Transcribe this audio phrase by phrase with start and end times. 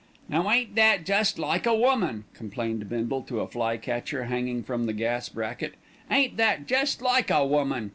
[0.27, 4.87] "Now ain't that jest like a woman," complained Bindle to a fly catcher hanging from
[4.87, 5.75] the gas bracket.
[6.09, 7.89] "Ain't that jest like a woman.